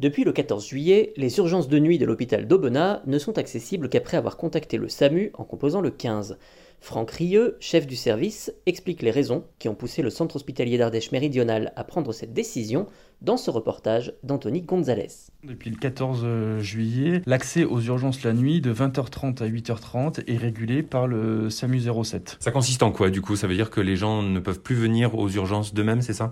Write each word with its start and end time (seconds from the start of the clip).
Depuis 0.00 0.24
le 0.24 0.32
14 0.32 0.66
juillet, 0.66 1.12
les 1.18 1.36
urgences 1.36 1.68
de 1.68 1.78
nuit 1.78 1.98
de 1.98 2.06
l'hôpital 2.06 2.48
d'Aubenas 2.48 3.02
ne 3.04 3.18
sont 3.18 3.36
accessibles 3.36 3.90
qu'après 3.90 4.16
avoir 4.16 4.38
contacté 4.38 4.78
le 4.78 4.88
SAMU 4.88 5.30
en 5.34 5.44
composant 5.44 5.82
le 5.82 5.90
15. 5.90 6.38
Franck 6.80 7.10
Rieux, 7.10 7.58
chef 7.60 7.86
du 7.86 7.96
service, 7.96 8.50
explique 8.64 9.02
les 9.02 9.10
raisons 9.10 9.44
qui 9.58 9.68
ont 9.68 9.74
poussé 9.74 10.00
le 10.00 10.08
centre 10.08 10.36
hospitalier 10.36 10.78
d'Ardèche 10.78 11.12
méridionale 11.12 11.74
à 11.76 11.84
prendre 11.84 12.14
cette 12.14 12.32
décision 12.32 12.86
dans 13.20 13.36
ce 13.36 13.50
reportage 13.50 14.14
d'Anthony 14.22 14.62
Gonzalez. 14.62 15.08
Depuis 15.44 15.68
le 15.68 15.76
14 15.76 16.60
juillet, 16.60 17.20
l'accès 17.26 17.64
aux 17.64 17.82
urgences 17.82 18.24
la 18.24 18.32
nuit 18.32 18.62
de 18.62 18.72
20h30 18.72 19.42
à 19.42 19.48
8h30 19.48 20.24
est 20.26 20.38
régulé 20.38 20.82
par 20.82 21.08
le 21.08 21.50
SAMU 21.50 21.78
07. 21.78 22.38
Ça 22.40 22.50
consiste 22.50 22.82
en 22.82 22.90
quoi 22.90 23.10
du 23.10 23.20
coup? 23.20 23.36
Ça 23.36 23.46
veut 23.46 23.54
dire 23.54 23.68
que 23.68 23.82
les 23.82 23.96
gens 23.96 24.22
ne 24.22 24.40
peuvent 24.40 24.62
plus 24.62 24.76
venir 24.76 25.14
aux 25.18 25.28
urgences 25.28 25.74
d'eux-mêmes, 25.74 26.00
c'est 26.00 26.14
ça? 26.14 26.30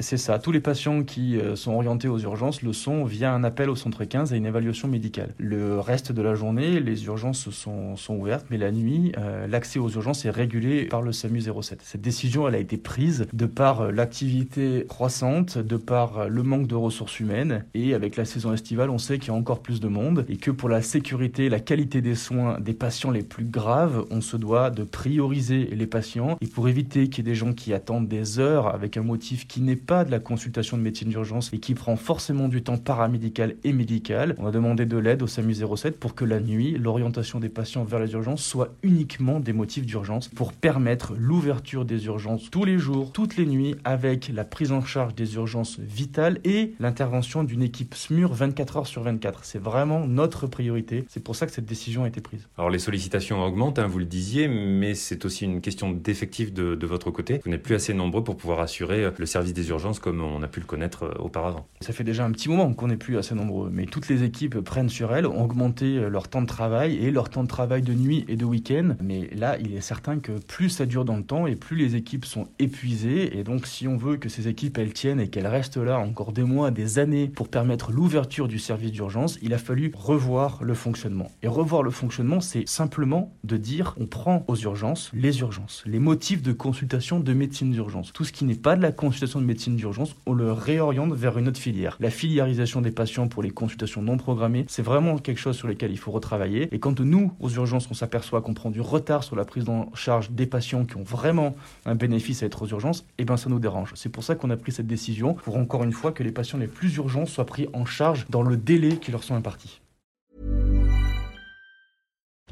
C'est 0.00 0.16
ça. 0.16 0.38
Tous 0.38 0.52
les 0.52 0.60
patients 0.60 1.02
qui 1.02 1.36
euh, 1.36 1.56
sont 1.56 1.72
orientés 1.72 2.08
aux 2.08 2.18
urgences 2.18 2.62
le 2.62 2.72
sont 2.72 3.04
via 3.04 3.32
un 3.32 3.44
appel 3.44 3.68
au 3.68 3.76
centre 3.76 4.04
15 4.04 4.32
et 4.32 4.36
une 4.36 4.46
évaluation 4.46 4.88
médicale. 4.88 5.34
Le 5.38 5.78
reste 5.78 6.12
de 6.12 6.22
la 6.22 6.34
journée, 6.34 6.80
les 6.80 7.04
urgences 7.04 7.50
sont, 7.50 7.96
ouvertes, 8.08 8.46
mais 8.50 8.58
la 8.58 8.72
nuit, 8.72 9.12
euh, 9.18 9.46
l'accès 9.46 9.78
aux 9.78 9.90
urgences 9.90 10.24
est 10.24 10.30
régulé 10.30 10.84
par 10.84 11.02
le 11.02 11.12
SAMU 11.12 11.40
07. 11.40 11.80
Cette 11.82 12.00
décision, 12.00 12.48
elle 12.48 12.54
a 12.54 12.58
été 12.58 12.76
prise 12.76 13.26
de 13.32 13.46
par 13.46 13.82
euh, 13.82 13.90
l'activité 13.92 14.86
croissante, 14.88 15.58
de 15.58 15.76
par 15.76 16.28
le 16.28 16.42
manque 16.42 16.66
de 16.66 16.74
ressources 16.74 17.20
humaines, 17.20 17.64
et 17.74 17.94
avec 17.94 18.16
la 18.16 18.24
saison 18.24 18.52
estivale, 18.52 18.90
on 18.90 18.98
sait 18.98 19.18
qu'il 19.18 19.28
y 19.28 19.36
a 19.36 19.38
encore 19.38 19.60
plus 19.60 19.80
de 19.80 19.88
monde, 19.88 20.24
et 20.28 20.36
que 20.36 20.50
pour 20.50 20.68
la 20.68 20.82
sécurité, 20.82 21.48
la 21.48 21.60
qualité 21.60 22.00
des 22.00 22.14
soins 22.14 22.58
des 22.60 22.74
patients 22.74 23.10
les 23.10 23.22
plus 23.22 23.44
graves, 23.44 24.06
on 24.10 24.20
se 24.20 24.36
doit 24.36 24.70
de 24.70 24.82
prioriser 24.82 25.68
les 25.72 25.86
patients, 25.86 26.38
et 26.40 26.46
pour 26.46 26.68
éviter 26.68 27.08
qu'il 27.08 27.24
y 27.24 27.28
ait 27.28 27.32
des 27.32 27.36
gens 27.36 27.52
qui 27.52 27.72
attendent 27.74 28.08
des 28.08 28.38
heures 28.38 28.74
avec 28.74 28.96
un 28.96 29.02
motif 29.02 29.46
qui 29.46 29.60
n'est 29.60 29.76
pas 29.76 29.89
de 29.90 30.10
la 30.10 30.20
consultation 30.20 30.76
de 30.76 30.82
médecine 30.82 31.08
d'urgence 31.08 31.52
et 31.52 31.58
qui 31.58 31.74
prend 31.74 31.96
forcément 31.96 32.46
du 32.46 32.62
temps 32.62 32.78
paramédical 32.78 33.56
et 33.64 33.72
médical. 33.72 34.36
On 34.38 34.46
a 34.46 34.52
demandé 34.52 34.86
de 34.86 34.96
l'aide 34.96 35.20
au 35.20 35.26
SAMU 35.26 35.52
07 35.52 35.98
pour 35.98 36.14
que 36.14 36.24
la 36.24 36.38
nuit, 36.38 36.78
l'orientation 36.78 37.40
des 37.40 37.48
patients 37.48 37.82
vers 37.82 37.98
les 37.98 38.12
urgences 38.12 38.44
soit 38.44 38.72
uniquement 38.84 39.40
des 39.40 39.52
motifs 39.52 39.84
d'urgence 39.84 40.28
pour 40.28 40.52
permettre 40.52 41.14
l'ouverture 41.18 41.84
des 41.84 42.06
urgences 42.06 42.50
tous 42.50 42.64
les 42.64 42.78
jours, 42.78 43.10
toutes 43.10 43.36
les 43.36 43.46
nuits 43.46 43.74
avec 43.82 44.30
la 44.32 44.44
prise 44.44 44.70
en 44.70 44.84
charge 44.84 45.16
des 45.16 45.34
urgences 45.34 45.80
vitales 45.80 46.38
et 46.44 46.72
l'intervention 46.78 47.42
d'une 47.42 47.62
équipe 47.62 47.94
SMUR 47.94 48.32
24 48.32 48.76
heures 48.76 48.86
sur 48.86 49.02
24. 49.02 49.44
C'est 49.44 49.60
vraiment 49.60 50.06
notre 50.06 50.46
priorité. 50.46 51.04
C'est 51.08 51.24
pour 51.24 51.34
ça 51.34 51.46
que 51.46 51.52
cette 51.52 51.66
décision 51.66 52.04
a 52.04 52.08
été 52.08 52.20
prise. 52.20 52.48
Alors 52.56 52.70
les 52.70 52.78
sollicitations 52.78 53.42
augmentent, 53.42 53.80
hein, 53.80 53.88
vous 53.88 53.98
le 53.98 54.04
disiez, 54.04 54.46
mais 54.46 54.94
c'est 54.94 55.24
aussi 55.24 55.46
une 55.46 55.60
question 55.60 55.90
d'effectif 55.90 56.52
de, 56.52 56.76
de 56.76 56.86
votre 56.86 57.10
côté. 57.10 57.40
Vous 57.44 57.50
n'êtes 57.50 57.64
plus 57.64 57.74
assez 57.74 57.92
nombreux 57.92 58.22
pour 58.22 58.36
pouvoir 58.36 58.60
assurer 58.60 59.10
le 59.18 59.26
service 59.26 59.52
des 59.52 59.68
urgences 59.68 59.79
comme 60.00 60.22
on 60.22 60.42
a 60.42 60.48
pu 60.48 60.60
le 60.60 60.66
connaître 60.66 61.04
euh, 61.04 61.14
auparavant. 61.18 61.66
Ça 61.80 61.92
fait 61.92 62.04
déjà 62.04 62.24
un 62.24 62.30
petit 62.32 62.48
moment 62.48 62.72
qu'on 62.72 62.88
n'est 62.88 62.96
plus 62.96 63.18
assez 63.18 63.34
nombreux, 63.34 63.70
mais 63.72 63.86
toutes 63.86 64.08
les 64.08 64.22
équipes 64.22 64.60
prennent 64.60 64.88
sur 64.88 65.14
elles, 65.14 65.26
ont 65.26 65.42
augmenté 65.42 65.96
euh, 65.96 66.08
leur 66.08 66.28
temps 66.28 66.42
de 66.42 66.46
travail 66.46 66.96
et 66.96 67.10
leur 67.10 67.30
temps 67.30 67.42
de 67.42 67.48
travail 67.48 67.82
de 67.82 67.94
nuit 67.94 68.24
et 68.28 68.36
de 68.36 68.44
week-end. 68.44 68.96
Mais 69.02 69.28
là, 69.34 69.56
il 69.58 69.74
est 69.74 69.80
certain 69.80 70.18
que 70.18 70.32
plus 70.32 70.68
ça 70.68 70.86
dure 70.86 71.04
dans 71.04 71.16
le 71.16 71.22
temps 71.22 71.46
et 71.46 71.56
plus 71.56 71.76
les 71.76 71.96
équipes 71.96 72.24
sont 72.24 72.48
épuisées. 72.58 73.38
Et 73.38 73.44
donc, 73.44 73.66
si 73.66 73.88
on 73.88 73.96
veut 73.96 74.16
que 74.16 74.28
ces 74.28 74.48
équipes 74.48 74.78
elles 74.78 74.92
tiennent 74.92 75.20
et 75.20 75.28
qu'elles 75.28 75.46
restent 75.46 75.78
là 75.78 75.98
encore 75.98 76.32
des 76.32 76.44
mois, 76.44 76.70
des 76.70 76.98
années 76.98 77.28
pour 77.28 77.48
permettre 77.48 77.92
l'ouverture 77.92 78.48
du 78.48 78.58
service 78.58 78.92
d'urgence, 78.92 79.38
il 79.42 79.54
a 79.54 79.58
fallu 79.58 79.92
revoir 79.94 80.62
le 80.62 80.74
fonctionnement. 80.74 81.30
Et 81.42 81.48
revoir 81.48 81.82
le 81.82 81.90
fonctionnement, 81.90 82.40
c'est 82.40 82.68
simplement 82.68 83.32
de 83.44 83.56
dire 83.56 83.94
on 83.98 84.06
prend 84.06 84.44
aux 84.46 84.56
urgences 84.56 85.10
les 85.14 85.40
urgences, 85.40 85.82
les 85.86 85.98
motifs 85.98 86.42
de 86.42 86.52
consultation 86.52 87.20
de 87.20 87.32
médecine 87.32 87.70
d'urgence. 87.70 88.12
Tout 88.12 88.24
ce 88.24 88.32
qui 88.32 88.44
n'est 88.44 88.54
pas 88.54 88.76
de 88.76 88.82
la 88.82 88.92
consultation 88.92 89.40
de 89.40 89.46
médecine 89.46 89.59
d'urgence, 89.68 90.16
on 90.26 90.32
le 90.32 90.52
réoriente 90.52 91.12
vers 91.12 91.38
une 91.38 91.48
autre 91.48 91.58
filière. 91.58 91.96
La 92.00 92.10
filiarisation 92.10 92.80
des 92.80 92.90
patients 92.90 93.28
pour 93.28 93.42
les 93.42 93.50
consultations 93.50 94.02
non 94.02 94.16
programmées, 94.16 94.64
c'est 94.68 94.82
vraiment 94.82 95.18
quelque 95.18 95.38
chose 95.38 95.56
sur 95.56 95.68
lequel 95.68 95.90
il 95.90 95.98
faut 95.98 96.10
retravailler. 96.10 96.68
Et 96.72 96.78
quand 96.78 97.00
nous, 97.00 97.32
aux 97.40 97.50
urgences, 97.50 97.88
on 97.90 97.94
s'aperçoit 97.94 98.40
qu'on 98.42 98.54
prend 98.54 98.70
du 98.70 98.80
retard 98.80 99.24
sur 99.24 99.36
la 99.36 99.44
prise 99.44 99.68
en 99.68 99.90
charge 99.94 100.30
des 100.30 100.46
patients 100.46 100.84
qui 100.84 100.96
ont 100.96 101.02
vraiment 101.02 101.54
un 101.86 101.94
bénéfice 101.94 102.42
à 102.42 102.46
être 102.46 102.62
aux 102.62 102.68
urgences, 102.68 103.04
eh 103.18 103.24
bien 103.24 103.36
ça 103.36 103.50
nous 103.50 103.58
dérange. 103.58 103.92
C'est 103.94 104.10
pour 104.10 104.24
ça 104.24 104.34
qu'on 104.34 104.50
a 104.50 104.56
pris 104.56 104.72
cette 104.72 104.86
décision, 104.86 105.34
pour 105.34 105.56
encore 105.56 105.84
une 105.84 105.92
fois 105.92 106.12
que 106.12 106.22
les 106.22 106.32
patients 106.32 106.58
les 106.58 106.66
plus 106.66 106.96
urgents 106.96 107.26
soient 107.26 107.46
pris 107.46 107.68
en 107.72 107.84
charge 107.84 108.26
dans 108.30 108.42
le 108.42 108.56
délai 108.56 108.96
qui 108.96 109.10
leur 109.10 109.22
sont 109.22 109.34
impartis. 109.34 109.80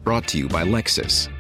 Brought 0.04 0.26
to 0.26 0.38
you 0.38 0.48
by. 0.48 0.64